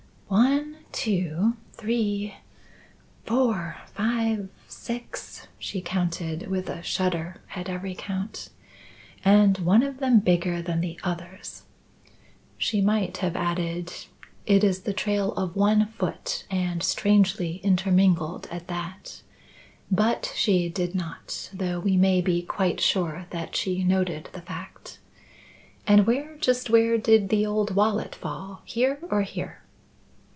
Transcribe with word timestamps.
"One, 0.31 0.77
two, 0.93 1.57
three, 1.73 2.35
four, 3.25 3.75
five, 3.87 4.47
six," 4.69 5.49
she 5.59 5.81
counted, 5.81 6.47
with 6.47 6.69
a 6.69 6.81
shudder 6.83 7.41
at 7.53 7.67
every 7.67 7.95
count. 7.95 8.47
"And 9.25 9.57
one 9.57 9.83
of 9.83 9.97
them 9.99 10.19
bigger 10.19 10.61
than 10.61 10.79
the 10.79 10.97
others." 11.03 11.63
She 12.57 12.79
might 12.79 13.17
have 13.17 13.35
added, 13.35 13.91
"It 14.45 14.63
is 14.63 14.83
the 14.83 14.93
trail 14.93 15.33
of 15.33 15.57
one 15.57 15.87
foot, 15.87 16.45
and 16.49 16.81
strangely, 16.81 17.57
intermingled 17.57 18.47
at 18.49 18.67
that," 18.67 19.23
but 19.91 20.31
she 20.33 20.69
did 20.69 20.95
not, 20.95 21.49
though 21.51 21.81
we 21.81 21.97
may 21.97 22.21
be 22.21 22.41
quite 22.41 22.79
sure 22.79 23.25
that 23.31 23.53
she 23.57 23.83
noted 23.83 24.29
the 24.31 24.41
fact. 24.41 24.99
"And 25.85 26.07
where, 26.07 26.37
just 26.37 26.69
where 26.69 26.97
did 26.97 27.27
the 27.27 27.45
old 27.45 27.75
wallet 27.75 28.15
fall? 28.15 28.61
Here? 28.63 28.97
or 29.09 29.23
here?" 29.23 29.57